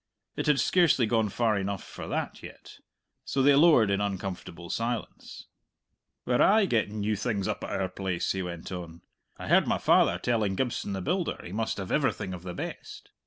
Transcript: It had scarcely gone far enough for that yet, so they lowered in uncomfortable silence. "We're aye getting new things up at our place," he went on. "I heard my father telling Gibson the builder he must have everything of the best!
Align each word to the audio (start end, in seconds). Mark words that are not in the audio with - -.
It 0.35 0.47
had 0.47 0.59
scarcely 0.59 1.05
gone 1.05 1.29
far 1.29 1.55
enough 1.59 1.83
for 1.83 2.07
that 2.07 2.41
yet, 2.41 2.79
so 3.23 3.43
they 3.43 3.53
lowered 3.53 3.91
in 3.91 4.01
uncomfortable 4.01 4.71
silence. 4.71 5.45
"We're 6.25 6.41
aye 6.41 6.65
getting 6.65 7.01
new 7.01 7.15
things 7.15 7.47
up 7.47 7.63
at 7.63 7.69
our 7.79 7.87
place," 7.87 8.31
he 8.31 8.41
went 8.41 8.71
on. 8.71 9.03
"I 9.37 9.47
heard 9.47 9.67
my 9.67 9.77
father 9.77 10.17
telling 10.17 10.55
Gibson 10.55 10.93
the 10.93 11.01
builder 11.01 11.39
he 11.45 11.51
must 11.51 11.77
have 11.77 11.91
everything 11.91 12.33
of 12.33 12.41
the 12.41 12.55
best! 12.55 13.11